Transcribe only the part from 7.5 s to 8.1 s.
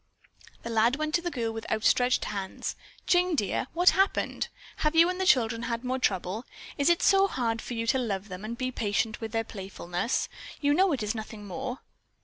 for you to